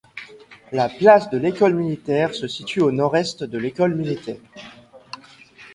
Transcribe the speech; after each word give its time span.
La 0.71 0.89
place 0.89 1.29
de 1.29 1.37
l'École-Militaire 1.37 2.33
se 2.33 2.47
situe 2.47 2.81
au 2.81 2.91
nord-est 2.91 3.43
de 3.43 3.57
l’École 3.59 3.93
militaire. 3.93 4.39